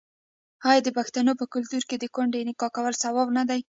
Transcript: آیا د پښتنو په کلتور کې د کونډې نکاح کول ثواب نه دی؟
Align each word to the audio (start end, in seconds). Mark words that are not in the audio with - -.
آیا 0.69 0.81
د 0.83 0.89
پښتنو 0.97 1.31
په 1.39 1.45
کلتور 1.53 1.83
کې 1.89 1.95
د 1.99 2.05
کونډې 2.15 2.41
نکاح 2.49 2.71
کول 2.75 2.93
ثواب 3.03 3.27
نه 3.37 3.43
دی؟ 3.49 3.61